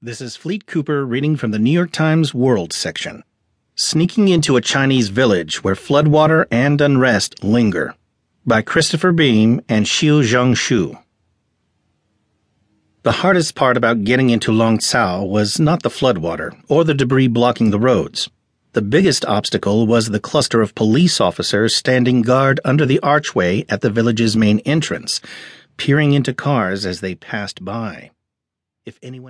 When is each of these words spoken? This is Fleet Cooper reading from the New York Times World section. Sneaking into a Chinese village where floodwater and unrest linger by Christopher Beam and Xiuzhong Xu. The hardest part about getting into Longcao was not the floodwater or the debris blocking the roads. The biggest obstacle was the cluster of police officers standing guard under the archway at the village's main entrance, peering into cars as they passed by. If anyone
This 0.00 0.20
is 0.20 0.36
Fleet 0.36 0.64
Cooper 0.64 1.04
reading 1.04 1.36
from 1.36 1.50
the 1.50 1.58
New 1.58 1.72
York 1.72 1.90
Times 1.90 2.32
World 2.32 2.72
section. 2.72 3.24
Sneaking 3.74 4.28
into 4.28 4.56
a 4.56 4.60
Chinese 4.60 5.08
village 5.08 5.64
where 5.64 5.74
floodwater 5.74 6.46
and 6.52 6.80
unrest 6.80 7.42
linger 7.42 7.96
by 8.46 8.62
Christopher 8.62 9.10
Beam 9.10 9.60
and 9.68 9.86
Xiuzhong 9.86 10.54
Xu. 10.54 11.02
The 13.02 13.10
hardest 13.10 13.56
part 13.56 13.76
about 13.76 14.04
getting 14.04 14.30
into 14.30 14.52
Longcao 14.52 15.28
was 15.28 15.58
not 15.58 15.82
the 15.82 15.90
floodwater 15.90 16.56
or 16.68 16.84
the 16.84 16.94
debris 16.94 17.26
blocking 17.26 17.70
the 17.72 17.80
roads. 17.80 18.30
The 18.74 18.82
biggest 18.82 19.24
obstacle 19.24 19.84
was 19.88 20.10
the 20.10 20.20
cluster 20.20 20.62
of 20.62 20.76
police 20.76 21.20
officers 21.20 21.74
standing 21.74 22.22
guard 22.22 22.60
under 22.64 22.86
the 22.86 23.00
archway 23.00 23.64
at 23.68 23.80
the 23.80 23.90
village's 23.90 24.36
main 24.36 24.60
entrance, 24.60 25.20
peering 25.76 26.12
into 26.12 26.32
cars 26.32 26.86
as 26.86 27.00
they 27.00 27.16
passed 27.16 27.64
by. 27.64 28.12
If 28.88 28.98
anyone 29.02 29.26